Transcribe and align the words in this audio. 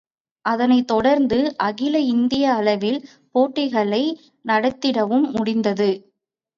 அதனைத் 0.45 0.87
தொடர்ந்து, 0.87 1.57
அகில 1.57 1.99
இந்திய 2.09 2.53
அளவில் 2.53 2.99
போட்டிகளை 3.35 4.03
நடத்திடவும் 4.45 5.31
முடிந்தது. 5.31 5.91